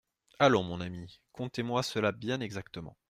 Allons, 0.39 0.63
mon 0.63 0.81
ami, 0.81 1.21
contez-moi 1.31 1.83
cela 1.83 2.11
bien 2.11 2.39
exactement. 2.41 2.97